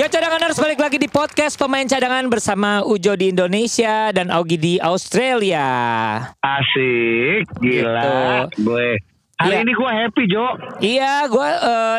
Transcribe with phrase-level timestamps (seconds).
[0.00, 4.56] Ya cadangan harus balik lagi di podcast pemain cadangan bersama Ujo di Indonesia dan Augie
[4.56, 5.68] di Australia.
[6.40, 8.48] Asik, gila.
[8.56, 8.96] Gue
[9.36, 9.60] hari Iya.
[9.60, 10.46] ini gue happy Jo.
[10.80, 11.48] Iya, gue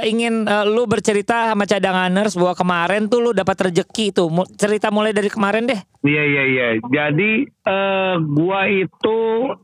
[0.09, 4.33] ingin eh, lu bercerita sama cadanganers bahwa kemarin tuh lu dapat rezeki tuh.
[4.33, 5.77] Mu- Cerita mulai dari kemarin deh.
[6.01, 6.67] Iya iya iya.
[6.81, 9.17] Jadi eh gua itu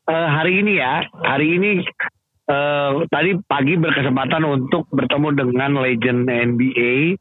[0.05, 1.81] eh, hari ini ya, hari ini
[2.45, 7.17] eh tadi pagi berkesempatan untuk bertemu dengan legend NBA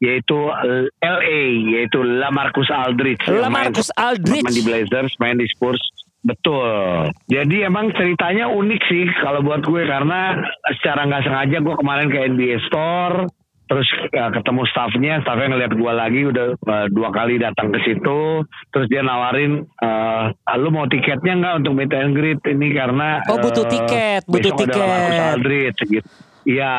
[0.00, 1.42] yaitu eh, LA
[1.76, 3.20] yaitu Lamarcus Aldridge.
[3.24, 4.44] yang main- Lamarcus Aldridge.
[4.44, 5.80] Main di Blazers, main di Spurs.
[6.20, 7.08] Betul.
[7.28, 10.36] Jadi emang ceritanya unik sih kalau buat gue karena
[10.76, 13.24] secara nggak sengaja gue kemarin ke NBA Store
[13.70, 13.86] terus
[14.18, 18.42] uh, ketemu staffnya, staffnya ngeliat gue lagi udah uh, dua kali datang ke situ,
[18.74, 23.38] terus dia nawarin, uh, lu mau tiketnya nggak untuk meet and greet ini karena Oh,
[23.38, 24.90] butuh uh, tiket, butuh besok ada tiket.
[24.90, 26.08] Marcus Aldridge gitu.
[26.50, 26.74] Iya.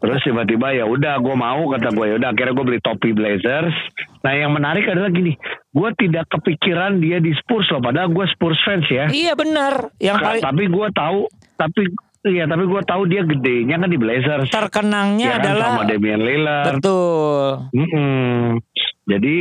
[0.00, 3.76] Terus tiba-tiba ya udah gue mau kata gue ya udah akhirnya gue beli topi Blazers.
[4.20, 5.36] Nah yang menarik adalah gini,
[5.70, 9.06] gue tidak kepikiran dia di Spurs loh, padahal gue Spurs fans ya.
[9.06, 9.92] Iya bener.
[9.96, 11.20] Yang Ka- paling Tapi gue tahu,
[11.54, 11.82] tapi
[12.26, 14.48] iya tapi gue tahu dia gedenya kan di Blazers.
[14.48, 16.66] terkenangnya Ya kan, adalah sama Damian Lillard.
[16.74, 17.48] betul.
[17.70, 18.60] Mm-mm.
[19.04, 19.36] Jadi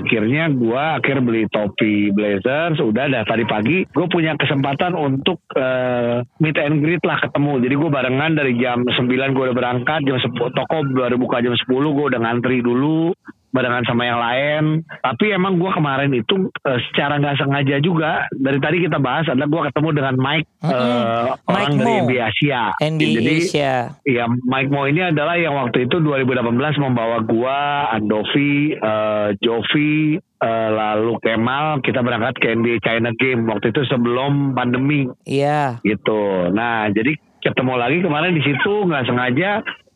[0.00, 3.22] akhirnya gua akhir beli topi Blazers udah dah.
[3.26, 7.62] Tadi pagi gue punya kesempatan untuk eh, meet and greet lah ketemu.
[7.62, 11.54] Jadi gue barengan dari jam 9 gue udah berangkat jam 10 toko baru buka jam
[11.54, 13.14] 10 gue udah ngantri dulu
[13.54, 14.64] barengan sama yang lain
[14.98, 19.46] tapi emang gue kemarin itu eh, secara nggak sengaja juga dari tadi kita bahas adalah
[19.46, 21.38] gue ketemu dengan Mike eh, Mm-mm.
[21.46, 22.02] orang Mike dari Mo.
[22.02, 23.74] NBA Asia NBA jadi Asia.
[24.02, 27.58] Iya, Mike Mo ini adalah yang waktu itu 2018 membawa gua,
[27.92, 34.52] Andovi, eh, Jovi, eh, lalu Kemal kita berangkat ke NBA China Game waktu itu sebelum
[34.52, 35.78] pandemi Iya.
[35.80, 36.50] gitu.
[36.50, 39.50] Nah, jadi ketemu lagi kemarin di situ nggak sengaja.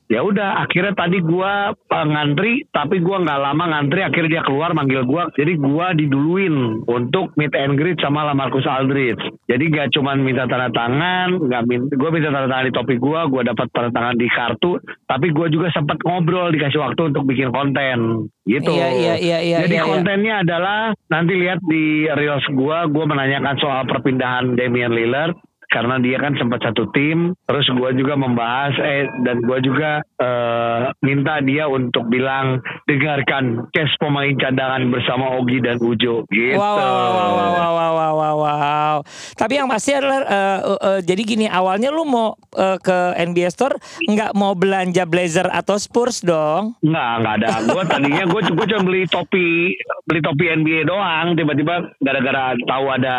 [0.08, 4.00] Ya udah, akhirnya tadi gua eh, ngantri, tapi gua nggak lama ngantri.
[4.00, 5.28] Akhirnya dia keluar manggil gua.
[5.36, 9.20] Jadi gua diduluin untuk meet and greet sama Lamarcus Aldridge.
[9.44, 13.28] Jadi gak cuman minta tanda tangan, nggak min, gua minta tanda tangan di topi gua,
[13.28, 14.80] gua dapat tanda tangan di kartu.
[15.04, 18.32] Tapi gua juga sempat ngobrol dikasih waktu untuk bikin konten.
[18.48, 18.64] Gitu.
[18.64, 19.90] Iya, iya, iya, iya, Jadi iya, iya.
[19.92, 25.36] kontennya adalah nanti lihat di reels gua, gua menanyakan soal perpindahan Damian Lillard
[25.68, 30.80] karena dia kan sempat satu tim terus gua juga membahas eh dan gua juga eh,
[31.04, 36.88] minta dia untuk bilang dengarkan case pemain cadangan bersama Ogi dan Ujo gitu Wow, wow,
[36.88, 38.96] wow, wow, wow, wow, wow, wow.
[39.36, 43.50] Tapi yang pasti adalah eh, eh, eh, jadi gini awalnya lu mau eh, ke NBA
[43.52, 43.76] Store
[44.08, 46.74] nggak mau belanja blazer atau Spurs dong?
[46.80, 47.48] Nggak, nggak ada.
[47.68, 49.76] Gue tadinya gue gue cuma beli topi
[50.08, 51.36] beli topi NBA doang.
[51.36, 53.16] Tiba-tiba gara-gara tahu ada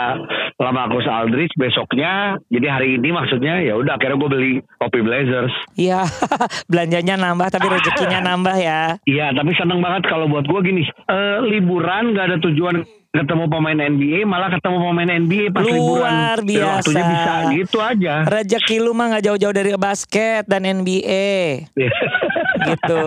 [0.57, 2.38] Lamarcus Aldridge besoknya.
[2.45, 5.51] Jadi hari ini maksudnya ya udah akhirnya gue beli topi Blazers.
[5.73, 6.07] Iya,
[6.71, 8.95] belanjanya nambah tapi rezekinya nambah ya.
[9.03, 10.81] Iya, tapi seneng banget kalau buat gue gini.
[10.85, 16.13] eh, liburan gak ada tujuan ketemu pemain NBA, malah ketemu pemain NBA pas liburan.
[16.13, 16.77] Luar Ya, biasa.
[16.77, 18.13] waktunya bisa gitu aja.
[18.23, 21.65] Rezeki lu mah nggak jauh-jauh dari basket dan NBA
[22.61, 23.01] gitu.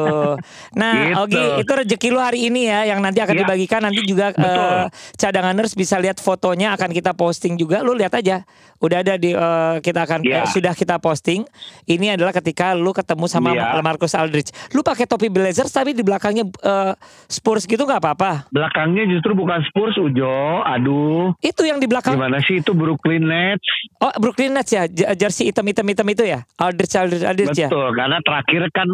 [0.75, 1.19] Nah, Gitu.
[1.19, 3.41] Ogi, itu rezeki lu hari ini ya yang nanti akan Ya.
[3.43, 4.45] dibagikan nanti juga Betul.
[4.45, 4.87] eh,
[5.17, 7.81] cadanganers bisa lihat fotonya akan kita posting juga.
[7.81, 8.45] Lu lihat aja.
[8.79, 10.43] Udah ada di eh, kita akan Ya.
[10.43, 11.47] eh, sudah kita posting.
[11.85, 13.79] Ini adalah ketika lu ketemu sama Ya.
[13.79, 14.51] Marcus Aldridge.
[14.71, 16.93] Lu pakai topi Blazers tapi di belakangnya eh,
[17.27, 18.49] Spurs gitu nggak apa-apa.
[18.49, 20.63] Belakangnya justru bukan Spurs, Ujo.
[20.65, 23.67] Aduh, Itu yang di belakang gimana sih itu Brooklyn Nets?
[23.99, 26.43] Oh, Brooklyn Nets ya, jersey hitam-hitam-hitam itu ya?
[26.57, 27.69] Aldridge, Aldridge, Aldridge ya?
[27.69, 28.89] Betul, karena terakhir kan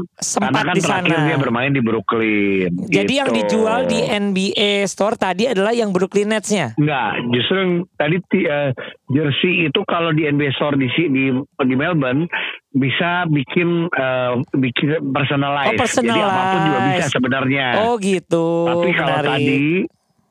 [0.53, 1.27] karena kan di terakhir sana.
[1.29, 2.73] dia bermain di Brooklyn.
[2.89, 3.39] Jadi yang gitu.
[3.45, 6.75] dijual di NBA Store tadi adalah yang Brooklyn Nets-nya.
[6.81, 8.71] Enggak, justru yang tadi eh,
[9.13, 12.29] jersey itu kalau di NBA Store di di di Melbourne
[12.73, 15.75] bisa bikin eh, bikin personalize.
[15.75, 17.13] Oh, Jadi apa pun juga bisa personalize.
[17.13, 17.67] sebenarnya.
[17.85, 18.47] Oh gitu.
[18.69, 19.33] Tapi kalau menarik.
[19.33, 19.63] tadi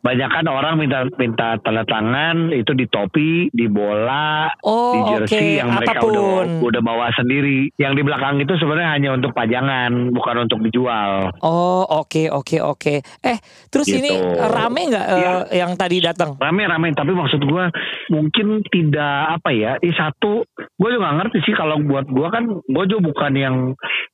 [0.07, 5.35] banyak kan orang minta minta tanda tangan itu di topi, di bola, Oh, di jersey
[5.35, 5.59] oke.
[5.59, 6.11] yang mereka Apa pun.
[6.13, 6.27] udah
[6.63, 7.67] udah bawa sendiri.
[7.75, 11.35] Yang di belakang itu sebenarnya hanya untuk pajangan, bukan untuk dijual.
[11.41, 12.93] Oh oke oke oke.
[13.21, 13.37] Eh
[13.67, 13.99] terus Gitu.
[13.99, 15.31] ini rame nggak eh, Iya.
[15.57, 16.37] yang tadi datang?
[16.37, 17.67] rame-rame tapi maksud gua
[18.07, 22.43] mungkin tidak apa ya ini satu gue juga nggak ngerti sih kalau buat gue kan
[22.45, 23.55] gue juga bukan yang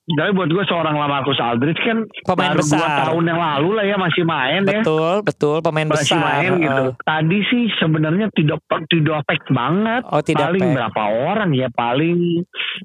[0.10, 3.06] tapi buat gue seorang Lamarcus Aldridge kan Pemain baru besar.
[3.06, 6.24] tahun yang lalu lah ya masih main ya Betul, betul pemain masih besar.
[6.24, 6.84] main gitu.
[6.86, 10.02] Eh, Tadi sih sebenarnya tidak tidak pack banget.
[10.08, 10.76] Oh, tidak paling pack.
[10.76, 11.02] berapa
[11.32, 11.68] orang ya?
[11.70, 12.18] Paling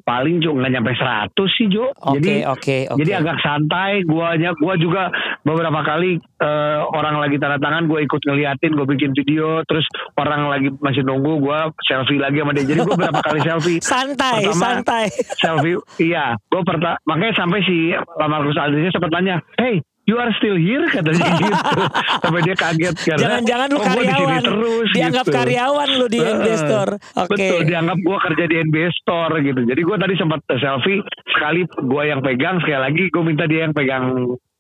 [0.03, 1.91] paling juga nggak nyampe 100 sih Jo.
[1.95, 2.99] Oke, jadi oke, oke.
[2.99, 4.03] jadi agak santai.
[4.03, 5.03] Guanya gua juga
[5.43, 9.85] beberapa kali eh, orang lagi tanda tangan gue ikut ngeliatin, gue bikin video, terus
[10.15, 12.65] orang lagi masih nunggu, gue selfie lagi sama dia.
[12.65, 13.81] Jadi gue berapa kali selfie.
[13.93, 15.05] santai, Pertama, santai.
[15.37, 20.57] selfie iya gue pertama makanya sampai si Lamarcus Aldridge sempat tanya hey you are still
[20.57, 21.81] here katanya gitu
[22.19, 24.41] sampai dia kaget karena Jangan-jangan lu "Oh, gua karyawan.
[24.43, 26.19] terus Dianggap gitu." karyawan lu di.
[26.19, 26.93] NBA Store.
[27.15, 27.29] Oke.
[27.31, 29.61] Betul, dianggap gue kerja di NBA Store gitu.
[29.63, 33.75] Jadi gue tadi sempat selfie sekali gue yang pegang, sekali lagi gue minta dia yang
[33.77, 34.05] pegang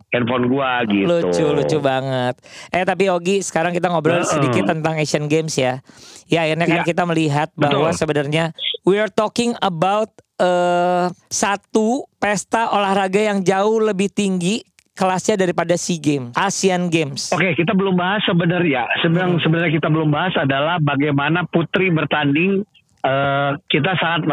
[0.08, 1.06] handphone gue gitu.
[1.06, 2.34] Lucu, lucu banget.
[2.68, 4.28] Eh tapi Ogi, sekarang kita ngobrol Heeh.
[4.28, 5.80] sedikit tentang Asian Games ya.
[6.26, 6.86] Ya akhirnya kan Iya.
[6.86, 8.52] kita melihat bahwa sebenarnya
[8.84, 14.62] we are talking about eh satu pesta olahraga yang jauh lebih tinggi
[14.98, 17.30] kelasnya daripada SEA Games, Asian Games.
[17.30, 18.90] Oke, kita belum bahas sebenarnya.
[18.98, 22.66] Sebenarnya sebenarnya kita belum bahas adalah bagaimana putri bertanding.
[22.98, 24.26] Eh, kita sangat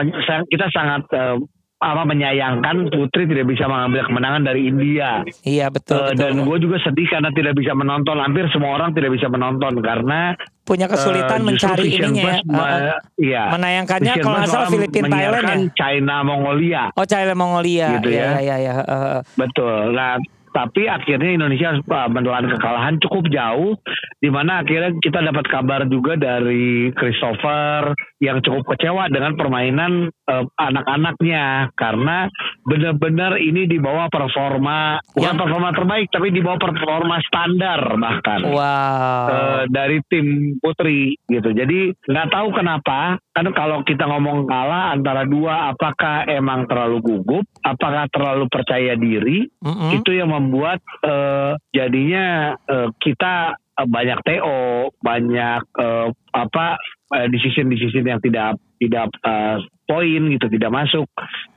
[0.49, 1.37] kita sangat eh,
[1.75, 5.21] apa menyayangkan putri tidak bisa mengambil kemenangan dari India.
[5.45, 6.17] Iya betul, Eh, betul.
[6.17, 8.17] dan gue juga sedih karena tidak bisa menonton.
[8.17, 10.33] Hampir semua orang tidak bisa menonton karena
[10.65, 12.35] punya kesulitan justru mencari ininya ya.
[12.41, 13.43] Me- eh, eh, iya.
[13.53, 15.73] menayangkannya Vision kalau nggak Plus salah malah Filipina Thailand ya.
[15.77, 16.83] China Mongolia.
[16.97, 17.87] Oh China Mongolia.
[18.01, 18.25] Gitu ya.
[18.25, 18.39] ya.
[18.41, 19.21] Ya, ya, eh, eh.
[19.37, 19.93] Betul.
[19.93, 20.17] Nah,
[20.55, 23.75] tapi akhirnya Indonesia harus uh, menelan kekalahan cukup jauh,
[24.23, 27.91] di mana akhirnya kita dapat kabar juga dari Christopher
[28.23, 32.31] yang cukup kecewa dengan permainan uh, anak-anaknya karena
[32.63, 38.41] benar-benar ini di bawah performa bukan Yang- performa terbaik tapi di bawah performa standar bahkan.
[38.47, 39.25] Wow.
[39.27, 41.51] Eh, dari tim putri gitu.
[41.51, 47.43] Jadi nggak tahu kenapa kan kalau kita ngomong kalah antara dua apakah emang terlalu gugup,
[47.59, 49.91] apakah terlalu percaya diri, Mm-mm.
[49.99, 56.07] itu yang membuat eh, jadinya eh, kita eh, banyak TO, banyak eh,
[56.37, 56.65] apa
[57.17, 59.57] eh, decision-decision yang tidak tidak eh,
[59.89, 61.09] poin gitu, tidak masuk.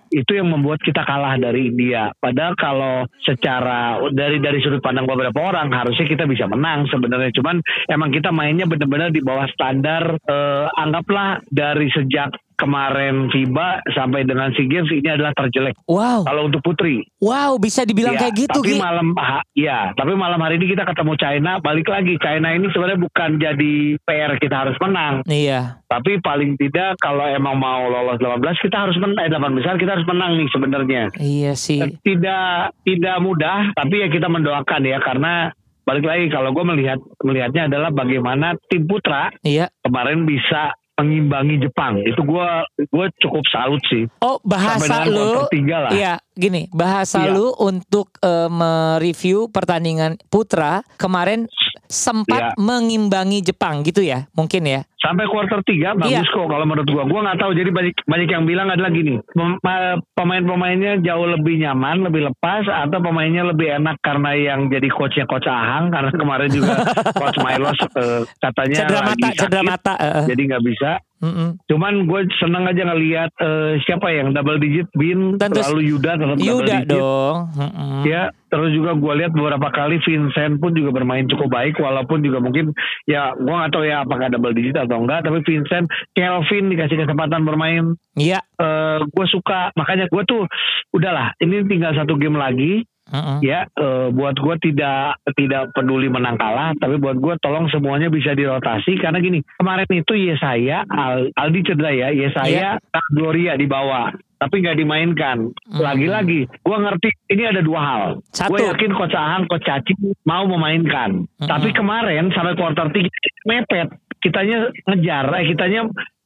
[0.08, 2.08] Itu yang membuat kita kalah dari India.
[2.16, 7.28] Padahal kalau secara dari dari sudut pandang beberapa orang harusnya kita bisa menang sebenarnya.
[7.36, 7.60] Cuman
[7.92, 10.16] emang kita mainnya benar-benar di bawah standar.
[10.16, 15.78] eh, anggaplah dari sejak kemarin FIBA sampai dengan SEA Games ini adalah terjelek.
[15.86, 16.26] Wow.
[16.26, 18.78] Kalau untuk putri, Wow, bisa dibilang Iya, kayak gitu, Tapi Gi.
[18.78, 22.98] malam ha- ya, tapi malam hari ini kita ketemu China, balik lagi China ini sebenarnya
[22.98, 25.78] bukan jadi PR kita harus menang, Iya.
[25.86, 29.94] tapi paling tidak kalau emang mau lolos 18 kita harus menang, eh, 8 besar kita
[29.94, 31.02] harus menang nih sebenarnya.
[31.14, 31.80] Iya sih.
[31.98, 32.50] Tidak
[32.82, 37.88] tidak mudah, tapi ya kita mendoakan ya karena balik lagi kalau gue melihat melihatnya adalah
[37.88, 39.72] bagaimana tim putra Iya.
[39.80, 42.02] kemarin bisa mengimbangi Jepang.
[42.02, 42.48] Itu gue
[42.84, 44.04] gue cukup salut sih.
[44.18, 45.46] Oh, bahasa lu.
[45.48, 45.90] lah.
[45.90, 47.32] Iya, gini, bahasa Iya.
[47.32, 51.46] lu untuk eh, mereview pertandingan putra kemarin
[51.86, 52.58] sempat Iya.
[52.58, 54.82] mengimbangi Jepang gitu ya, mungkin ya.
[54.98, 56.26] Sampai quarter 3 bagus Iya.
[56.28, 57.04] kok kalau menurut gua.
[57.04, 61.58] Gua nggak tahu jadi banyak banyak yang bilang adalah gini, pem- ma- pemain-pemainnya jauh lebih
[61.58, 66.48] nyaman, lebih lepas atau pemainnya lebih enak karena yang jadi coachnya coach Ahang karena kemarin
[66.48, 66.74] juga
[67.16, 69.92] coach Milos eh, katanya Cedera lagi mata, sakit, cedera mata.
[69.96, 70.24] eh.
[70.26, 70.90] jadi nggak bisa.
[71.18, 71.58] Mm-mm.
[71.66, 76.30] Cuman gue seneng aja ngelihat eh, siapa yang double digit bin Tentu- lalu Yuda tetap
[76.32, 76.86] double Yuda digit.
[76.88, 77.36] dong.
[77.52, 78.00] Mm-mm.
[78.04, 82.38] Ya, terus juga gue lihat beberapa kali Vincent pun juga bermain cukup baik walaupun juga
[82.38, 82.70] mungkin
[83.04, 87.44] ya gue nggak tahu ya apakah double digit atau enggak tapi Vincent Kelvin dikasih kesempatan
[87.44, 88.40] bermain Iya.
[88.56, 90.48] eh gue suka makanya gue tuh
[90.90, 93.40] udahlah ini tinggal satu game lagi Mm-mm.
[93.40, 98.32] ya eh, buat gue tidak tidak peduli menang kalah tapi buat gue tolong semuanya bisa
[98.32, 102.76] dirotasi karena gini kemarin itu Yesaya Al- Aldi cedera ya Yesaya
[103.08, 105.80] Gloria dibawa tapi nggak dimainkan Hmm.
[105.80, 109.92] lagi-lagi gue ngerti ini ada dua hal gue yakin Coach Ahang Coach Caci
[110.24, 111.44] mau memainkan Mm-mm.
[111.44, 113.08] tapi kemarin sampai quarter tiga
[113.44, 113.88] mepet
[114.18, 115.80] kitanya ngejar eh kitanya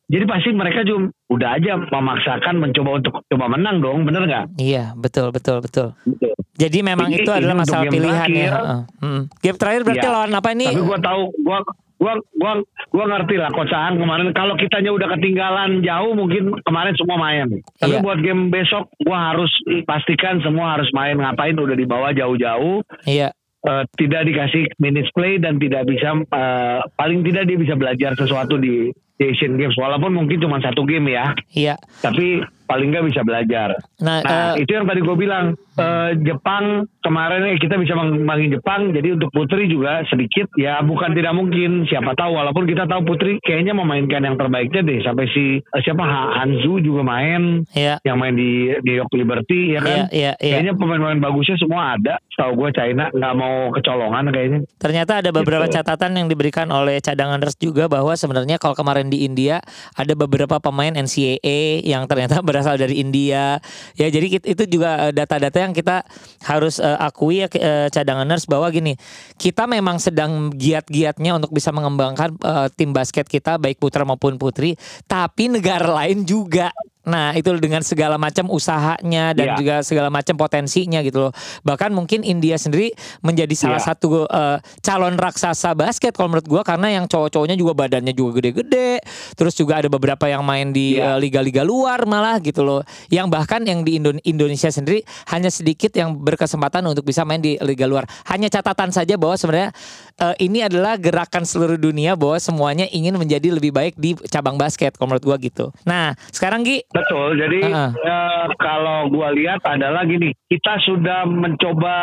[0.06, 4.92] jadi pasti mereka juga udah aja memaksakan mencoba untuk coba menang dong bener nggak Iya,
[4.94, 5.96] betul, betul, betul.
[6.02, 6.32] Betul.
[6.52, 8.28] Jadi memang Ini- itu ini adalah masalah pilihan ya.
[8.28, 8.50] terakhir.
[8.52, 8.80] heeh.
[9.00, 9.22] Mm.
[9.40, 10.12] Game terakhir berarti Iya.
[10.12, 10.66] lawan apa ini?
[10.68, 11.58] Tapi gua tahu gua
[11.96, 12.52] gua gua
[12.90, 17.48] gua ngerti lah Coach Ahang kemarin kalau kitanya udah ketinggalan jauh mungkin kemarin semua main.
[17.74, 18.04] Tapi Iya.
[18.04, 19.48] buat game besok gua harus
[19.82, 23.32] pastikan semua harus main ngapain udah dibawa jauh-jauh Iya.
[23.62, 28.56] Eh, tidak dikasih minutes play dan tidak bisa eh, paling tidak dia bisa belajar sesuatu
[28.56, 31.74] di, di Asian Games walaupun mungkin cuma satu game ya Iya.
[32.00, 33.76] tapi paling nggak bisa belajar.
[34.00, 36.64] Nah, Nah eh, itu yang tadi gue bilang eh, Jepang
[36.98, 41.84] kemarin eh, kita bisa mengimbangi Jepang, jadi untuk putri juga sedikit ya bukan tidak mungkin.
[41.84, 46.02] Siapa tahu walaupun kita tahu putri kayaknya memainkan yang terbaiknya deh sampai si eh, siapa
[46.02, 48.02] Ha- Hanzu juga main Iya.
[48.02, 50.08] yang main di New York Liberty ya kan.
[50.08, 50.54] Iya, iya, iya.
[50.58, 52.18] Kayaknya pemain-pemain bagusnya semua ada.
[52.32, 54.58] Tahu gue China nggak mau kecolongan kayaknya.
[54.76, 55.78] Ternyata ada beberapa Gitu.
[55.78, 59.62] catatan yang diberikan oleh cadanganers juga bahwa sebenarnya kalau kemarin di India
[59.94, 63.62] ada beberapa pemain NCAA yang ternyata berasal dari India.
[63.94, 66.04] Ya jadi itu juga data-data yang kita
[66.44, 68.98] harus eh, akui ya eh, cadanganers bahwa gini,
[69.38, 74.74] kita memang sedang giat-giatnya untuk bisa mengembangkan eh, tim basket kita baik putra maupun putri,
[75.06, 79.56] tapi negara lain juga Nah itu dengan segala macam usahanya dan Iya.
[79.58, 81.32] juga segala macam potensinya gitu loh.
[81.62, 83.88] Bahkan mungkin India sendiri menjadi salah Iya.
[83.94, 89.02] satu eh, calon raksasa basket kalau menurut gua karena yang cowok-cowoknya juga badannya juga gede-gede.
[89.34, 91.16] Terus juga ada beberapa yang main di Iya.
[91.16, 92.86] eh, liga-liga luar malah gitu loh.
[93.10, 97.58] Yang bahkan yang di Indo- Indonesia sendiri hanya sedikit yang berkesempatan untuk bisa main di
[97.60, 98.06] liga luar.
[98.30, 99.70] Hanya catatan saja bahwa sebenarnya
[100.18, 104.94] eh, ini adalah gerakan seluruh dunia bahwa semuanya ingin menjadi lebih baik di cabang basket
[104.94, 105.74] kalau menurut gua gitu.
[105.82, 107.28] Nah, sekarang Gi Betul.
[107.36, 107.90] Jadi Heeh.
[107.96, 111.96] eh, kalau gua lihat adalah gini, kita sudah mencoba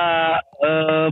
[0.59, 1.07] eh,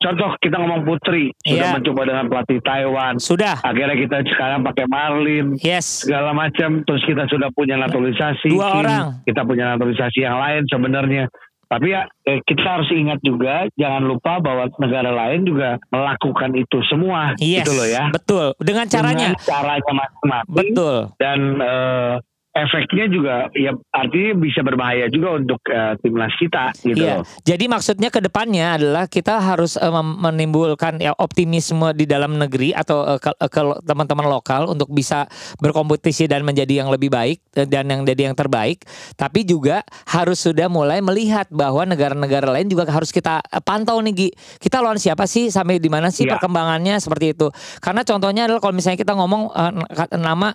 [0.00, 1.76] contoh kita ngomong putri sudah Iya.
[1.76, 3.14] mencoba dengan pelatih Taiwan.
[3.20, 3.60] sudah.
[3.60, 6.08] Akhirnya kita sekarang pakai Marlin Yes.
[6.08, 6.80] segala macam.
[6.82, 8.48] Terus kita sudah punya naturalisasi.
[8.48, 9.20] Dua orang.
[9.28, 11.28] Kita punya naturalisasi yang lain sebenarnya.
[11.68, 16.80] Tapi ya eh, kita harus ingat juga, jangan lupa bahwa negara lain juga melakukan itu
[16.88, 17.68] semua, Yes.
[17.68, 18.08] gitu loh ya.
[18.08, 18.56] Betul.
[18.56, 19.36] Dengan caranya.
[19.36, 20.96] Dengan caranya masing-masing Betul.
[21.20, 22.14] dan eh,
[22.50, 27.22] efeknya juga ya artinya bisa berbahaya juga untuk eh, timnas kita gitu Iya.
[27.44, 33.04] Jadi maksudnya ke depannya adalah kita harus mem- menimbulkan ya optimisme di dalam negeri atau
[33.06, 35.28] eh, ke, ke teman-teman lokal untuk bisa
[35.58, 38.82] berkompetisi dan menjadi yang lebih baik dan yang jadi yang terbaik.
[39.14, 44.28] Tapi juga harus sudah mulai melihat bahwa negara-negara lain juga harus kita pantau nih Gi.
[44.58, 46.36] Kita lawan siapa sih sampai di mana sih Iya.
[46.36, 47.48] perkembangannya seperti itu.
[47.78, 49.86] Karena contohnya adalah kalau misalnya kita ngomong n-
[50.18, 50.50] nama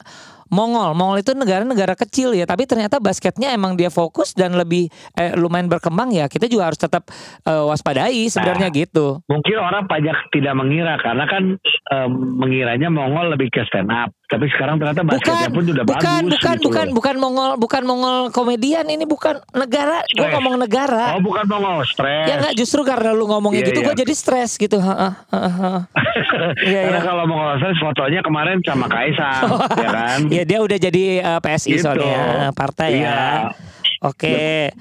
[0.54, 5.34] Mongol, Mongol itu negara-negara kecil ya, tapi ternyata basketnya emang dia fokus dan lebih eh,
[5.34, 6.30] lumayan berkembang ya.
[6.30, 7.10] Kita juga harus tetap
[7.50, 9.26] eh, waspadai sebenarnya gitu.
[9.26, 14.14] Mungkin orang pajak tidak mengira karena kan eh, mengiranya Mongol lebih ke stand up.
[14.34, 16.94] Tapi sekarang ternyata basketnya Bukan, pun sudah bukan, bagus bukan, gitu bukan, loh.
[16.94, 20.02] bukan Mongol, bukan Mongol komedian ini bukan negara.
[20.08, 20.34] Gue Stres.
[20.34, 21.06] ngomong negara.
[21.14, 22.26] Oh bukan Mongol, stres.
[22.26, 23.88] Ya nggak justru karena lu ngomongnya Iya, gitu iya.
[23.88, 24.78] gue jadi stres gitu.
[24.78, 25.72] Ha, ha, ha.
[26.64, 27.04] Iya, Karena iya.
[27.04, 29.44] kalau Mongol stres fotonya kemarin sama Kaisang,
[29.84, 30.20] ya kan?
[30.28, 31.84] Iya dia udah jadi eh, PSI Gitu.
[31.84, 33.06] soalnya partai Iya.
[33.06, 33.30] ya.
[34.02, 34.74] Oke.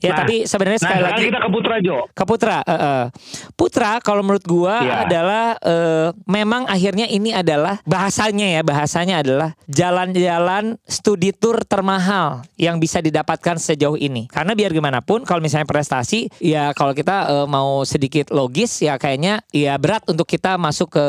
[0.00, 1.96] Ya Nah, tapi sebenarnya Nah sekali lagi kita ke Putra Jo.
[2.08, 3.04] ke Putra, eh, eh.
[3.52, 4.94] Putra kalau menurut gua Iya.
[5.04, 12.80] adalah eh, memang akhirnya ini adalah bahasanya ya bahasanya adalah jalan-jalan studi tour termahal yang
[12.80, 14.30] bisa didapatkan sejauh ini.
[14.30, 18.96] Karena biar gimana pun kalau misalnya prestasi ya kalau kita eh, mau sedikit logis ya
[18.96, 21.04] kayaknya ya berat untuk kita masuk ke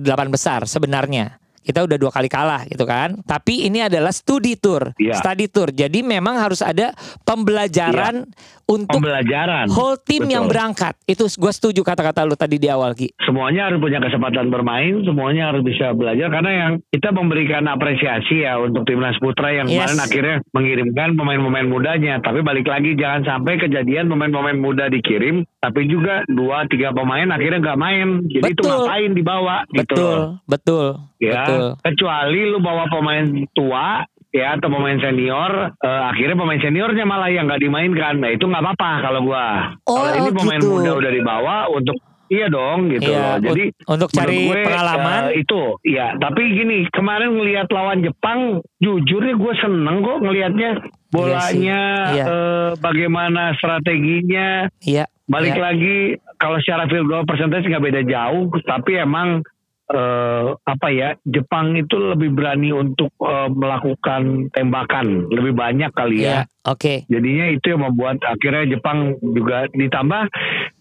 [0.00, 1.41] delapan besar sebenarnya.
[1.62, 3.22] Kita udah dua kali kalah gitu kan.
[3.22, 5.14] Tapi ini adalah studi tour, Iya.
[5.14, 5.70] study tour.
[5.70, 6.90] Jadi memang harus ada
[7.22, 8.26] pembelajaran
[8.64, 9.66] untuk Pembelajaran.
[9.68, 10.52] whole yang Betul.
[10.52, 10.94] berangkat.
[11.04, 13.10] Itu gue setuju kata-kata lu tadi di awal Ki.
[13.22, 18.56] semuanya harus punya kesempatan bermain, semuanya harus bisa belajar karena yang kita memberikan apresiasi ya
[18.56, 19.88] untuk timnas putra yang Yes.
[19.88, 22.14] kemarin akhirnya mengirimkan pemain-pemain mudanya.
[22.18, 27.60] Tapi balik lagi jangan sampai kejadian pemain-pemain muda dikirim, tapi juga dua tiga pemain akhirnya
[27.60, 28.08] nggak main.
[28.26, 28.70] Jadi itu Betul.
[28.78, 29.94] ngapain dibawa gitu.
[29.94, 30.86] Betul, betul,
[31.18, 31.66] Ya, betul.
[31.82, 37.44] kecuali lu bawa pemain tua ya atau pemain senior, eh, akhirnya pemain seniornya malah yang
[37.46, 38.18] nggak dimainkan.
[38.18, 39.76] Nah itu nggak apa-apa kalau gua.
[39.86, 40.72] Oh, kalau ini pemain gitu.
[40.72, 41.96] muda udah dibawa untuk
[42.32, 43.36] Iya dong gitu Iya, loh.
[43.44, 45.22] Jadi un- untuk cari gue, pengalaman.
[45.36, 46.16] eh, itu ya.
[46.16, 50.70] Tapi gini kemarin ngelihat lawan Jepang, jujurnya gue seneng kok ngelihatnya
[51.12, 51.80] bolanya,
[52.16, 52.24] Iya.
[52.24, 54.64] eh, bagaimana strateginya.
[54.80, 55.04] Iya.
[55.28, 55.62] Balik iya.
[55.62, 55.96] lagi
[56.40, 59.44] kalau secara field goal percentage nggak beda jauh, tapi emang
[59.90, 66.46] eh, apa ya Jepang itu lebih berani untuk eh, melakukan tembakan lebih banyak kali ya.
[66.68, 67.08] oke.
[67.10, 70.22] Jadinya itu yang membuat akhirnya Jepang juga ditambah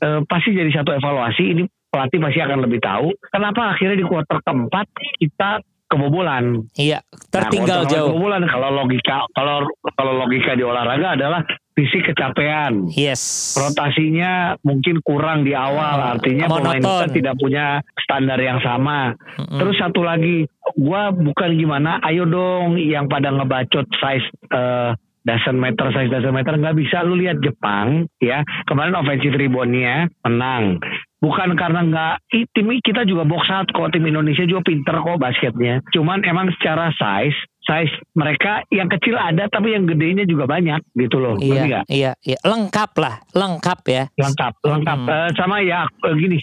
[0.05, 4.39] eh, pasti jadi satu evaluasi ini pelatih pasti akan lebih tahu kenapa akhirnya di kuarter
[4.45, 4.87] keempat
[5.19, 5.59] kita
[5.91, 6.71] kebobolan.
[6.79, 8.07] Iya, tertinggal Nah, jauh.
[8.15, 9.67] Kebobolan kalau logika kalau
[9.99, 12.91] kalau logika di olahraga adalah fisik kecapean.
[12.91, 13.53] Yes.
[13.55, 17.07] Rotasinya mungkin kurang di awal, Hmm, artinya pemain monoton.
[17.07, 17.65] kita tidak punya
[17.99, 19.15] standar yang sama.
[19.39, 19.59] Mm-mm.
[19.59, 25.87] Terus satu lagi, gua bukan gimana, ayo dong yang pada ngebacot size eh, doesn't matter,
[25.93, 27.05] size doesn't matter, nggak bisa.
[27.05, 30.81] Lu lihat Jepang, ya kemarin offensive reboundnya menang.
[31.21, 32.13] Bukan karena nggak,
[32.57, 35.77] tim kita juga box out kok, tim Indonesia juga pinter kok basketnya.
[35.93, 37.37] Cuman emang secara size
[37.71, 41.39] size mereka yang kecil ada tapi yang gedenya juga banyak gitu loh.
[41.39, 42.37] Iya, iya, iya.
[42.43, 44.03] Lengkap lah, lengkap ya.
[44.19, 44.99] Lengkap, lengkap.
[44.99, 45.09] Hmm.
[45.15, 46.37] Eh, sama ya eh, gini,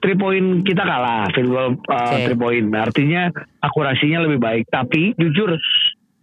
[0.00, 2.24] three point kita kalah field goal uh, Oke.
[2.24, 2.66] three point.
[2.72, 3.28] Artinya
[3.60, 4.64] akurasinya lebih baik.
[4.72, 5.52] Tapi jujur,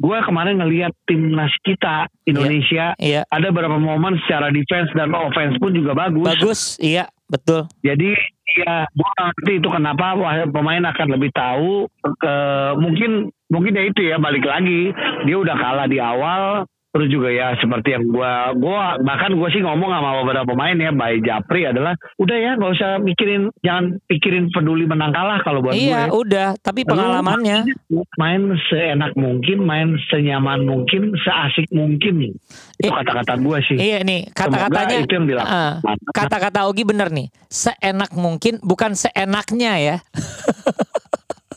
[0.01, 5.77] gue kemarin ngelihat timnas kita Indonesia Iya, ada beberapa momen secara defense dan offense pun
[5.77, 6.25] juga bagus.
[6.25, 6.61] bagus.
[6.81, 7.69] Iya, betul.
[7.85, 8.17] Jadi
[8.49, 10.17] ya gue ngerti itu kenapa
[10.49, 11.85] pemain akan lebih tahu
[12.17, 12.35] ke
[12.81, 14.93] mungkin mungkin ya itu ya balik lagi
[15.25, 19.61] dia udah kalah di awal terus juga ya seperti yang gua gua bahkan gua sih
[19.61, 24.49] ngomong sama beberapa pemain ya Bay Japri adalah udah ya nggak usah mikirin jangan pikirin
[24.49, 26.47] peduli menang kalah kalau buat Iya, gue udah.
[26.57, 27.69] Tapi pengalamannya.
[28.17, 28.41] main
[28.73, 32.41] seenak mungkin main senyaman mungkin seasik mungkin itu
[32.81, 34.97] Eh, kata-kata gua sih Iya nih, kata-katanya.
[35.05, 35.53] Itu yang dilakukan.
[35.53, 35.73] Ah,
[36.09, 37.29] kata-kata Ogi bener nih.
[37.53, 39.95] Seenak mungkin, bukan seenaknya ya.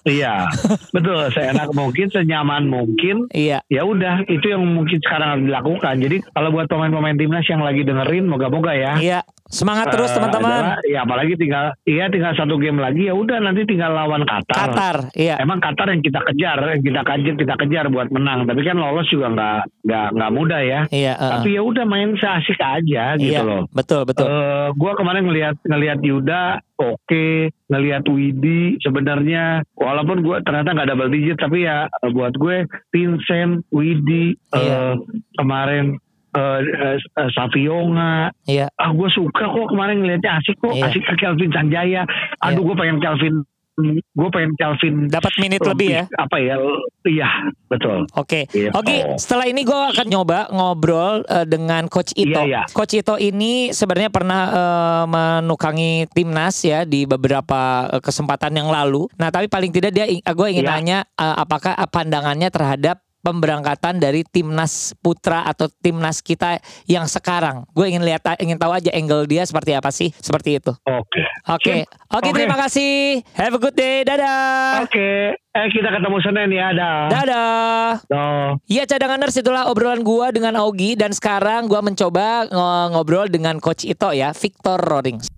[0.03, 0.51] Iya,
[0.91, 1.31] betul.
[1.31, 3.31] Seenak mungkin, senyaman mungkin.
[3.31, 3.63] Iya.
[3.71, 5.95] Ya udah, itu yang mungkin sekarang harus dilakukan.
[6.03, 8.99] Jadi kalau buat pemain-pemain timnas yang lagi dengerin, moga-moga ya.
[8.99, 9.21] Iya.
[9.53, 10.49] Semangat terus eh, teman-teman.
[10.73, 13.05] adalah- Ya apalagi tinggal, iya tinggal satu game lagi.
[13.05, 14.57] Ya udah nanti tinggal lawan Qatar.
[14.73, 15.37] Qatar, iya.
[15.37, 18.49] Emang Qatar yang kita kejar, yang kita kejar, kita kejar buat menang.
[18.49, 20.81] Tapi kan lolos juga nggak nggak nggak mudah ya.
[20.89, 23.45] Iya, eh, Tapi ya udah main seasik aja gitu iya.
[23.45, 23.69] loh.
[23.69, 24.25] Betul, betul.
[24.25, 26.43] Eh, gua kemarin ngelihat ngelihat Yuda
[26.75, 27.29] oke,
[27.69, 33.69] ngelihat Widi sebenarnya walaupun gua ternyata nggak double digit tapi ya eh, buat gue Vincent,
[33.69, 34.97] Widi eh, Iya.
[35.37, 36.01] kemarin
[36.33, 38.67] eh, eh, eh, Savionga Iya.
[38.75, 40.89] ah gue suka kok kemarin ngelihatnya asik kok Iya.
[40.89, 42.03] asik ke Kelvin Sanjaya
[42.41, 43.45] aduh gue pengen Kelvin
[44.13, 46.05] gue pengen Kelvin Dapat menit lebih ya.
[46.21, 46.61] apa ya
[47.09, 47.29] iya
[47.67, 48.69] betul Oke, Gitu.
[48.69, 49.17] oke.
[49.17, 52.45] Setelah ini gue akan nyoba ngobrol eh, dengan Coach Ito.
[52.45, 52.63] Iya, iya.
[52.69, 59.09] Coach Ito ini sebenarnya pernah eh, menukangi timnas ya di beberapa eh, kesempatan yang lalu.
[59.17, 60.73] Nah, tapi paling tidak dia, gue ingin Iya.
[60.77, 67.65] nanya eh, apakah pandangannya terhadap pemberangkatan dari timnas putra atau timnas kita yang sekarang.
[67.73, 70.75] Gue ingin lihat, ingin tahu aja angle dia seperti apa sih, seperti itu.
[70.83, 72.29] oke Oke, oke.
[72.29, 72.29] Oke.
[72.35, 73.23] Terima kasih.
[73.39, 74.03] Have a good day.
[74.03, 74.85] Dadah.
[74.85, 77.91] oke eh kita ketemu Senin ya dah Dadah.
[78.09, 78.49] Dah.
[78.65, 83.85] Iya cadanganers itulah obrolan gua dengan Augie dan sekarang gua mencoba ngo- ngobrol dengan Coach
[83.85, 85.29] Ito ya, Victor Rodings.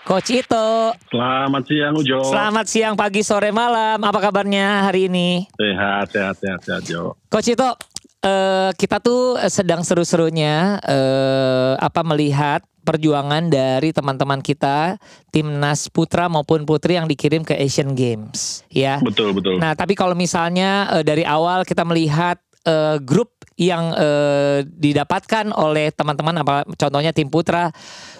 [0.00, 2.24] Coach Ito, Selamat siang Ujo.
[2.24, 4.00] selamat siang, pagi, sore, malam.
[4.00, 5.44] Apa kabarnya hari ini?
[5.54, 7.20] Sehat, sehat, sehat, sehat Jo.
[7.28, 7.76] Coach Ito,
[8.24, 14.96] eh, kita tuh sedang seru-serunya eh, apa melihat perjuangan dari teman-teman kita
[15.28, 19.04] timnas putra maupun putri yang dikirim ke Asian Games, ya.
[19.04, 19.60] Betul, betul.
[19.60, 25.92] Nah, tapi kalau misalnya eh, dari awal kita melihat eh, grup yang eh, didapatkan oleh
[25.92, 27.68] teman-teman apa contohnya tim putra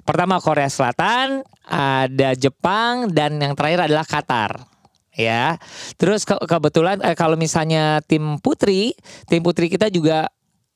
[0.05, 4.69] pertama Korea Selatan, ada Jepang dan yang terakhir adalah Qatar.
[5.17, 5.57] Ya.
[5.97, 8.93] Terus ke- kebetulan eh, kalau misalnya tim putri,
[9.33, 10.29] tim putri kita juga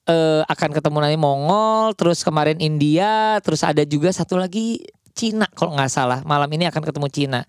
[0.09, 4.81] eh, akan ketemu nanti Mongol, terus kemarin India, terus ada juga satu lagi
[5.12, 6.24] Cina kalau nggak salah.
[6.24, 7.40] Malam ini akan ketemu Cina.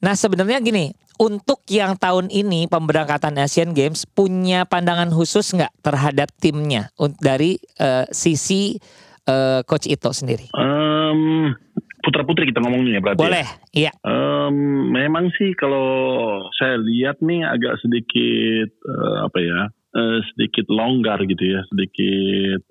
[0.00, 6.32] Nah sebenarnya gini, untuk yang tahun ini pemberangkatan Asian Games punya pandangan khusus nggak terhadap
[6.40, 6.88] timnya
[7.20, 8.80] dari eh, sisi
[9.28, 10.48] eh, Coach Ito sendiri?
[10.56, 11.52] Em,
[12.00, 13.20] putra putri kita ngomongnya ya berarti.
[13.20, 14.08] Boleh, iya, Ya?
[14.08, 14.56] Em,
[14.88, 19.60] memang sih kalau saya lihat nih agak sedikit eh, apa ya?
[19.90, 22.62] eh, sedikit longgar gitu ya, sedikit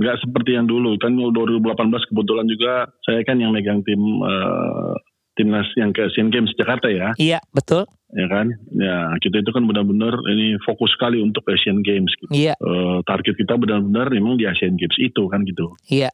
[0.00, 4.94] nggak seperti yang dulu kan 2018 kebetulan juga saya kan yang megang tim eh,
[5.40, 7.16] timnas yang ke Asian Games Jakarta ya.
[7.16, 8.52] iya betul, ya kan?
[8.76, 12.28] Ya kita itu kan benar-benar ini fokus sekali untuk Asian Games gitu.
[12.36, 15.72] iya, Eh, target kita benar-benar memang di Asian Games itu kan gitu.
[15.88, 16.12] Iya,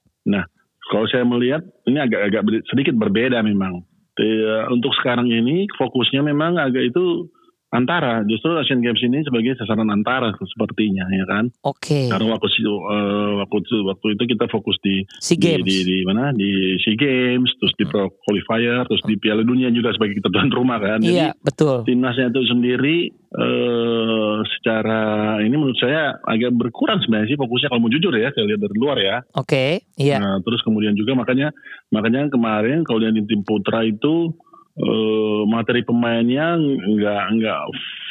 [0.86, 3.82] kalau saya melihat ini agak-agak sedikit berbeda memang.
[4.16, 7.28] Eh, untuk sekarang ini fokusnya memang agak itu
[7.74, 11.50] antara justru Asian Games ini sebagai sasaran antara sepertinya ya kan?
[11.66, 15.76] Oke, karena waktu itu eh, waktu itu waktu itu kita fokus di di, games, di,
[15.82, 16.30] di mana?
[16.30, 20.50] Di SEA Games terus di Pro Qualifier terus di Piala Dunia juga sebagai kita tuan
[20.54, 21.02] rumah kan?
[21.02, 22.96] Jadi, iya betul, timnasnya itu sendiri
[23.36, 25.00] eh secara
[25.42, 28.76] ini menurut saya agak berkurang sebenarnya sih fokusnya kalau mau jujur ya saya lihat dari
[28.78, 29.16] luar ya.
[29.36, 29.64] oke,
[29.98, 31.52] iya, Nah, terus kemudian juga makanya
[31.92, 34.32] makanya kemarin kalau di tim putra itu
[34.76, 37.60] eh materi pemainnya nggak nggak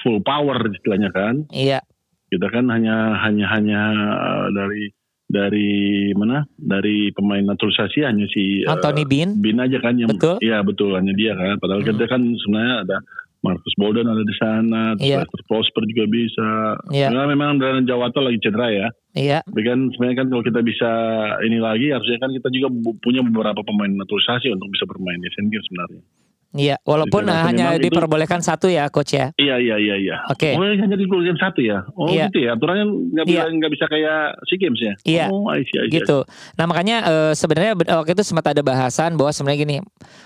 [0.02, 1.46] full power istilahnya kan.
[1.50, 1.80] iya,
[2.26, 4.84] Kita kan hanya hanya hanya eh, dari
[5.26, 5.70] dari
[6.14, 6.46] mana?
[6.54, 10.42] Dari pemain naturalisasi hanya si eh, Anthony Bean, Bin aja kan yang Betul.
[10.42, 11.58] Iya betul hanya dia kan.
[11.58, 11.90] Padahal Hmm.
[11.94, 12.98] kita kan sebenarnya ada
[13.42, 15.22] Marcus Bolden ada di sana, Iya.
[15.22, 16.50] Lester Prosper juga bisa.
[16.90, 17.14] Iya.
[17.14, 18.88] Nah, memang dan Jawa Tol lagi cedera ya.
[19.14, 20.90] iya, Tapi kan sebenarnya kan kalau kita bisa
[21.46, 25.54] ini lagi harusnya kan kita juga punya beberapa pemain naturalisasi untuk bisa bermain di Asian
[25.54, 26.02] Games sebenarnya.
[26.56, 29.36] Iya, walaupun rasa hanya itu- diperbolehkan satu ya coach ya.
[29.36, 30.16] Iya iya iya iya.
[30.28, 30.56] Oke.
[30.56, 31.84] Oh hanya di game satu ya.
[31.94, 32.32] Oh Iya.
[32.32, 32.56] gitu ya.
[32.56, 33.68] Aturannya nggak bisa Iya.
[33.70, 34.94] bisa kayak sea games ya.
[35.04, 35.26] Iya.
[35.30, 36.24] Oh I see, I gitu.
[36.56, 39.78] Nah makanya eh, sebenarnya ben- waktu itu sempat ada bahasan bahwa sebenarnya gini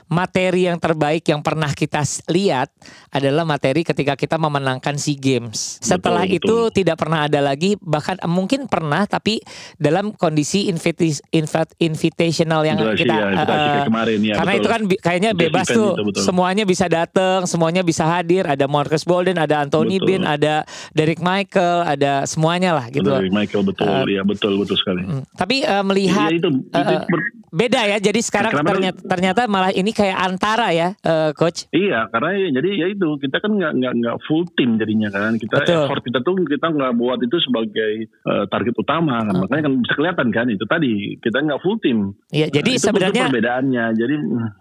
[0.07, 2.69] materi yang terbaik yang pernah kita lihat
[3.09, 5.81] adalah materi ketika kita memenangkan sea games.
[5.81, 6.75] Setelah Betul, itu betul.
[6.75, 9.41] tidak pernah ada lagi bahkan eh, mungkin pernah tapi
[9.75, 14.33] dalam kondisi invat- invitational yang kita ya, kayak kemarin ya.
[14.35, 14.61] karena betul.
[14.61, 16.18] itu kan kayaknya bebas tuh itu, betul.
[16.21, 18.43] Semuanya bisa datang, semuanya bisa hadir.
[18.43, 20.07] Ada Marcus Bolden, ada Anthony Betul.
[20.07, 23.07] Bean, ada Derek Michael, ada semuanya lah gitu.
[23.07, 25.01] Betul, Michael betul, Eh, iya betul betul sekali.
[25.03, 25.23] Mm.
[25.33, 27.97] Tapi eh, melihat Iya, itu, itu eh, ber- beda ya.
[27.97, 28.69] Jadi sekarang Kenapa?
[28.69, 31.65] ternyata, ternyata malah ini kayak antara ya, eh, coach.
[31.69, 35.35] Iya, karena ya, jadi ya itu kita kan nggak nggak nggak full tim jadinya kan.
[35.35, 35.85] Kita Betul.
[35.85, 39.35] effort kita tuh kita nggak buat itu sebagai eh, target utama kan.
[39.35, 42.13] Makanya kan bisa kelihatan kan itu tadi kita nggak full tim.
[42.29, 43.85] Iya, jadi Nah, sebenarnya perbedaannya.
[43.93, 44.15] Jadi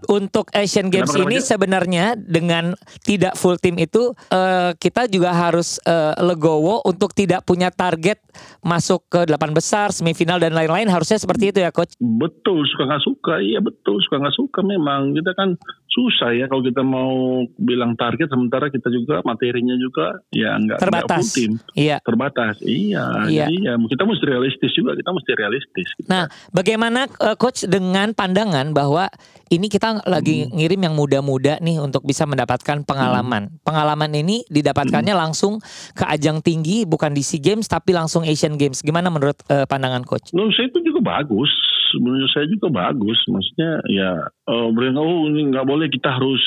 [0.08, 1.38] untuk Asian Games ini?
[1.48, 7.72] Sebenarnya dengan tidak full tim itu eh, kita juga harus eh, legowo untuk tidak punya
[7.72, 8.20] target
[8.60, 10.92] masuk ke delapan besar, semifinal dan lain-lain.
[10.92, 11.96] Harusnya seperti itu ya, coach.
[11.98, 14.60] betul suka nggak suka, iya betul suka nggak suka.
[14.60, 15.56] Memang kita kan
[15.88, 17.10] susah ya kalau kita mau
[17.56, 21.16] bilang target sementara kita juga materinya juga ya nggak Terbatas.
[21.18, 21.96] full tim Iya.
[22.00, 22.54] terbatas.
[22.60, 23.46] Iya, Iya.
[23.48, 25.88] jadi ya kita mesti realistis juga kita mesti realistis.
[25.94, 26.06] gitu.
[26.06, 29.08] Nah, bagaimana eh, coach dengan pandangan bahwa
[29.48, 30.54] ini kita lagi Hmm.
[30.54, 33.48] ngirim yang muda-muda nih untuk bisa mendapatkan pengalaman.
[33.62, 35.22] Pengalaman ini didapatkannya Hmm.
[35.24, 35.52] langsung
[35.94, 38.80] ke ajang tinggi bukan di SEA Games tapi langsung Asian Games.
[38.80, 40.30] Gimana menurut eh, pandangan coach?
[40.30, 41.48] Menurut saya itu juga bagus.
[41.96, 43.18] Menurut saya juga bagus.
[43.30, 46.42] Maksudnya ya eh bilang, oh ini nggak boleh kita harus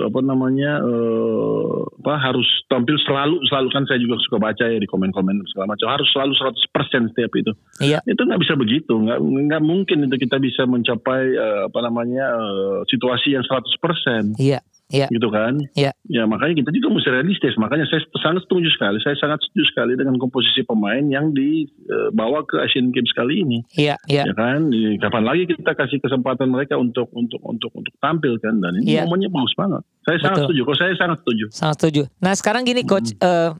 [0.00, 4.88] apa namanya eh apa harus tampil selalu selalu kan saya juga suka baca ya di
[4.88, 7.52] komen-komen segala macam harus selalu 100% setiap itu.
[7.84, 8.00] Iya.
[8.08, 8.96] Itu nggak bisa begitu.
[8.96, 14.64] Nggak nggak mungkin itu kita bisa mencapai eh, apa namanya eh, situasi yang 100% Iya.
[14.90, 15.06] Iya.
[15.08, 15.54] gitu kan.
[15.78, 15.94] Iya.
[16.10, 17.54] Ya makanya kita juga mesti realistis.
[17.56, 18.98] Makanya saya sangat setuju sekali.
[19.00, 23.58] Saya sangat setuju sekali dengan komposisi pemain yang dibawa ke Asian Games kali ini.
[23.74, 24.26] Iya, iya.
[24.26, 28.82] Ya kan, kapan lagi kita kasih kesempatan mereka untuk untuk untuk untuk tampil kan dan
[28.82, 29.06] ini Iya.
[29.06, 29.82] momennya bagus banget.
[30.02, 30.46] Saya sangat Betul.
[30.50, 30.60] setuju.
[30.66, 31.44] Kok saya sangat setuju.
[31.54, 32.02] Sangat setuju.
[32.18, 33.50] Nah sekarang gini coach, eh,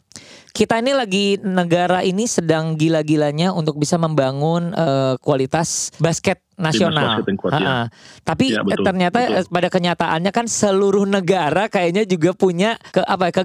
[0.51, 7.25] kita ini lagi negara ini sedang gila-gilanya untuk bisa membangun eh, kualitas basket nasional.
[7.25, 7.89] kuat, ya.
[8.23, 9.37] Tapi Ya, eh, betul, ternyata betul.
[9.41, 13.45] eh, pada kenyataannya kan seluruh negara kayaknya juga punya ke apa ya, ke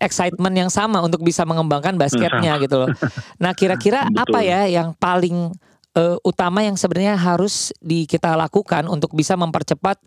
[0.00, 2.88] excitement yang sama untuk bisa mengembangkan basketnya gitu loh.
[3.42, 5.52] Nah kira-kira apa ya yang paling
[5.94, 10.00] eh, utama yang sebenarnya harus di kita lakukan untuk bisa mempercepat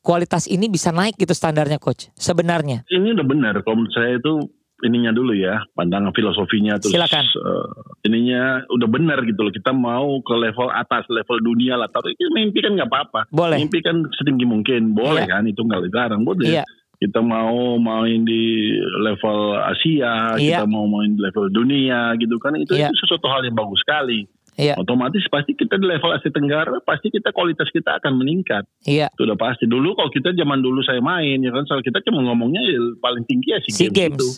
[0.00, 2.86] kualitas ini bisa naik gitu standarnya coach sebenarnya.
[2.88, 3.54] Ini udah benar.
[3.60, 4.48] Kalau menurut saya itu
[4.80, 7.24] ininya dulu ya, pandangan filosofinya terus Silakan.
[7.26, 7.68] eh,
[8.06, 9.50] ininya udah benar gitu loh.
[9.50, 11.90] Kita mau ke level atas, level dunia lah.
[11.90, 13.20] Tapi itu mimpi kan nggak apa-apa.
[13.28, 13.58] Boleh.
[13.58, 15.34] Mimpi kan setinggi mungkin, boleh Iya.
[15.38, 15.42] kan?
[15.46, 16.46] Itu nggak dilarang, boleh.
[16.46, 16.64] Iya.
[16.98, 20.62] Kita mau main di level Asia, Iya.
[20.62, 22.54] kita mau main di level dunia gitu kan?
[22.58, 22.90] Itu, Iya.
[22.90, 24.26] itu sesuatu hal yang bagus sekali.
[24.58, 24.74] Iya.
[24.74, 28.66] Otomatis pasti kita di level Asia Tenggara, pasti kita kualitas kita akan meningkat.
[28.82, 29.06] Iya.
[29.14, 29.70] Itu udah pasti.
[29.70, 33.22] Dulu kalau kita zaman dulu saya main, ya kan, soal kita cuma ngomongnya ya paling
[33.22, 34.18] tinggi ya SEA Games, Games.
[34.18, 34.28] itu.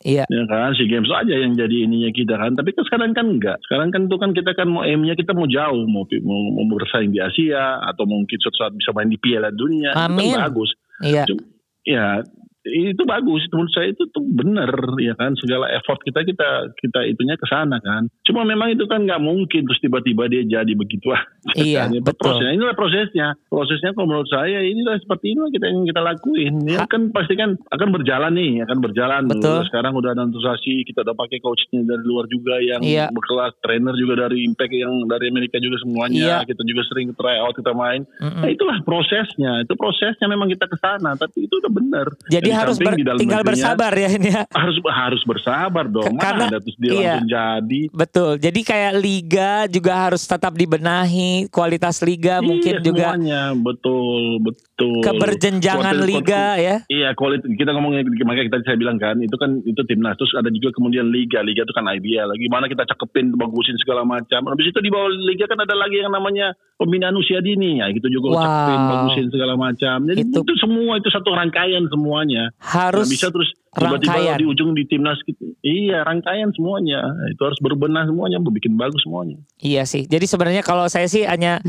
[0.00, 0.24] Iya.
[0.32, 2.56] Ya kan, SEA Games aja yang jadi ininya kita kan.
[2.56, 3.60] Tapi kan sekarang kan enggak.
[3.68, 7.12] Sekarang kan itu kan kita kan mau aimnya kita mau jauh, mau, mau, mau bersaing
[7.12, 9.92] di Asia atau mungkin suatu saat bisa main di Piala Dunia.
[9.92, 10.32] Itu Amin.
[10.32, 10.70] kan bagus.
[11.04, 11.24] Iya.
[11.28, 11.48] Cuma-
[11.80, 12.20] Ya
[12.62, 17.34] itu bagus menurut saya itu tuh benar ya kan segala effort kita kita kita itunya
[17.34, 21.24] ke sana kan cuma memang itu kan nggak mungkin terus tiba-tiba dia jadi begitu aja
[21.60, 22.20] Iya, Kan, betul.
[22.30, 26.84] prosesnya inilah prosesnya prosesnya kalau menurut saya inilah seperti inilah kita yang kita lakuin ya
[26.84, 29.64] kan pasti kan akan berjalan nih akan berjalan Betul.
[29.66, 33.08] sekarang udah ada antusiasi kita udah pakai coachnya dari luar juga yang Iya.
[33.08, 36.36] berkelas trainer juga dari Impact yang dari Amerika juga semuanya Iya.
[36.44, 38.40] kita juga sering try out kita main Mm-mm.
[38.40, 42.06] Nah itulah prosesnya, itu prosesnya memang kita ke sana, tapi itu udah benar.
[42.26, 44.42] Jadi Dan di harus ber- di dalam tinggal bersabar ya ini ya.
[44.50, 47.00] Harus harus bersabar dong, K- karena- mana ada terus dia iya.
[47.14, 47.80] langsung jadi.
[47.90, 48.30] Betul.
[48.36, 55.00] Jadi kayak liga juga harus tetap dibenahi, kualitas liga mungkin iya, juga semuanya betul betul.
[55.00, 56.76] keberjenjangan Kualitas- liga ya.
[56.86, 60.48] Iya, kualitas kita ngomongnya makanya kita saya bilang kan, itu kan itu timnas terus ada
[60.48, 62.32] juga kemudian liga, liga itu kan IBL.
[62.36, 64.40] Gimana kita cakepin, bagusin segala macam.
[64.46, 68.08] Habis itu di bawah liga kan ada lagi yang namanya pembinaan usia dini, ya gitu
[68.08, 68.40] juga Wow.
[68.40, 69.96] cakepin, bagusin segala macam.
[70.02, 72.39] Jadi Itu- itu, semua itu satu rangkaian semuanya.
[72.58, 75.54] Harus Nggak bisa terus Tiba-tiba di ujung di timnas gitu.
[75.62, 77.06] Iya, rangkaian semuanya.
[77.30, 79.38] Itu harus berbenah semuanya, bikin bagus semuanya.
[79.62, 80.10] Iya sih.
[80.10, 81.62] Jadi sebenarnya kalau saya sih hanya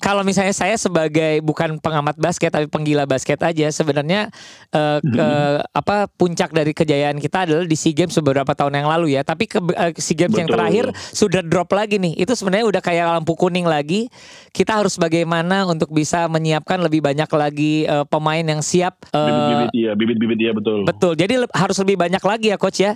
[0.00, 4.32] kalau misalnya saya sebagai bukan pengamat basket tapi penggila basket aja sebenarnya
[4.72, 5.28] eh, ke
[5.76, 9.20] apa puncak dari kejayaan kita adalah di SEA Games beberapa tahun yang lalu ya.
[9.20, 10.56] Tapi ke eh, SEA Games yang Betul.
[10.56, 12.16] terakhir sudah drop lagi nih.
[12.16, 14.08] Itu sebenarnya udah kayak lampu kuning lagi.
[14.56, 19.68] Kita harus bagaimana untuk bisa menyiapkan lebih banyak lagi eh, pemain yang siap eh, Bibit-bibit
[19.76, 20.84] iya, bibit-bibit iya betul.
[20.84, 21.12] betul.
[21.12, 22.94] Jadi le- harus lebih banyak lagi ya coach ya.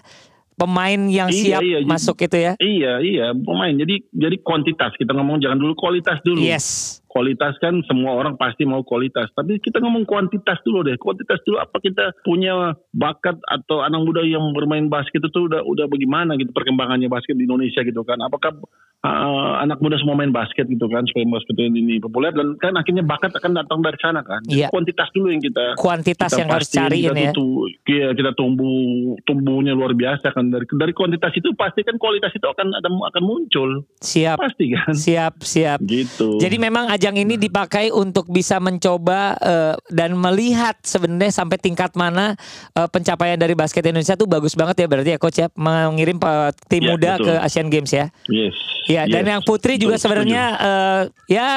[0.56, 2.52] Pemain yang Iya, siap iya, jadi- masuk itu ya.
[2.56, 3.72] Iya, iya, pemain.
[3.72, 4.96] Jadi jadi kuantitas.
[4.96, 6.40] Kita ngomong jangan dulu kualitas dulu.
[6.40, 7.00] Yes.
[7.16, 9.32] Kualitas kan semua orang pasti mau kualitas.
[9.32, 11.00] Tapi kita ngomong kuantitas dulu deh.
[11.00, 12.52] Kuantitas dulu apa kita punya
[12.92, 17.48] bakat atau anak muda yang bermain basket itu udah udah bagaimana gitu perkembangannya basket di
[17.48, 18.20] Indonesia gitu kan.
[18.20, 18.52] Apakah
[19.00, 23.00] uh, anak muda semua main basket gitu kan supaya basket ini populer dan kan akhirnya
[23.00, 24.44] bakat akan datang dari sana kan.
[24.44, 24.68] Jadi Iya.
[24.68, 27.32] Kuantitas dulu yang kita Kuantitas kita yang harus pastiin, cariin kita ya.
[27.32, 28.76] tuh- iya, kita tumbuh
[29.22, 33.22] tumbuhnya luar biasa kan dari dari kuantitas itu pasti kan kualitas itu akan ada akan
[33.22, 34.36] muncul Siap.
[34.36, 35.78] pasti kan Siap, siap.
[35.80, 41.94] gitu Jadi memang ajang ini dipakai untuk bisa mencoba eh, dan melihat sebenarnya sampai tingkat
[41.94, 42.34] mana
[42.74, 45.46] eh, pencapaian dari basket Indonesia tuh bagus banget ya berarti ya coach ya?
[45.54, 47.26] Mengirim eh, tim Ya, muda betul.
[47.30, 48.10] ke Asian Games ya.
[48.26, 48.58] yes.
[48.86, 49.30] Ya dan yes.
[49.38, 51.48] yang putri juga Betul, sebenarnya eh, ya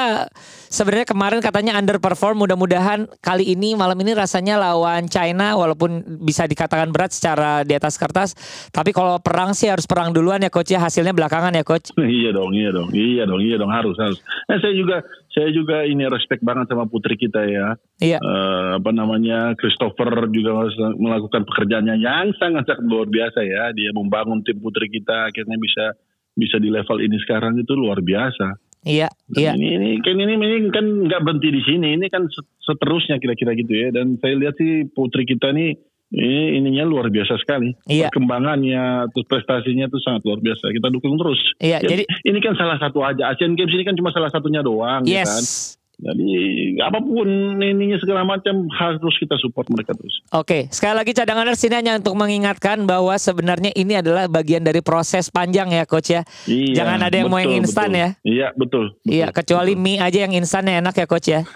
[0.69, 2.45] sebenarnya kemarin katanya underperform.
[2.45, 7.97] Mudah-mudahan kali ini malam ini rasanya lawan China walaupun bisa dikatakan berat secara di atas
[7.97, 8.33] kertas.
[8.69, 10.81] Tapi kalau perang sih harus perang duluan ya coach ya.
[10.81, 11.89] Hasilnya belakangan ya coach.
[12.21, 12.89] iya dong iya dong.
[12.93, 13.69] Iya dong iya dong.
[13.73, 14.17] Harus harus.
[14.49, 15.05] Nah, saya juga
[15.39, 18.19] saya juga ini respect banget sama putri kita ya Iya.
[18.19, 20.67] Eh, apa namanya Christopher juga
[20.99, 25.95] melakukan pekerjaannya yang sangat sangat luar biasa ya dia membangun tim putri kita akhirnya bisa
[26.36, 29.52] bisa di level ini sekarang itu luar biasa Iya, Dan iya.
[29.60, 31.99] Ini, ini kan ini, ini kan nggak berhenti di sini.
[31.99, 33.91] Ini kan set- seterusnya kira-kira gitu ya.
[33.91, 35.75] Dan saya lihat sih putri kita nih
[36.10, 37.69] ini ininya luar biasa sekali.
[37.86, 38.10] Iya.
[38.10, 40.74] Perkembangannya, terus prestasinya tuh sangat luar biasa.
[40.74, 41.38] Kita dukung terus.
[41.62, 43.30] Iya, Ya, jadi- ini kan salah satu aja.
[43.30, 45.43] Asian Games ini kan cuma salah satunya doang, ya kan.
[45.99, 46.31] Jadi
[46.79, 47.27] apa pun
[47.59, 50.23] ininya segala macam harus kita support mereka terus.
[50.31, 55.27] Oke, sekali lagi cadanganers ini hanya untuk mengingatkan bahwa sebenarnya ini adalah bagian dari proses
[55.27, 56.23] panjang ya coach ya.
[56.47, 57.99] Iya, Jangan ada yang mau yang betul, instan betul.
[57.99, 58.07] ya.
[58.23, 58.85] Iya betul.
[58.95, 59.83] betul, Iya, kecuali betul.
[59.83, 61.41] mie aja yang instannya enak ya coach ya.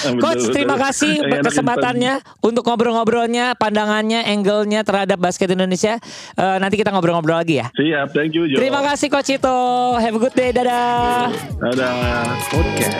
[0.00, 0.54] Betul, coach, betul.
[0.54, 5.98] terima kasih enak kesempatannya untuk ngobrol-ngobrolnya, pandangannya, angle-nya terhadap basket Indonesia.
[6.36, 7.66] Eh, nanti kita ngobrol-ngobrol lagi ya.
[7.74, 8.46] Siap, thank you.
[8.46, 8.56] Jo.
[8.60, 9.56] Terima kasih Coach Ito.
[9.98, 10.50] Have a good day.
[10.54, 11.32] Dadah.
[11.58, 12.38] Dadah.
[12.50, 12.99] Podcast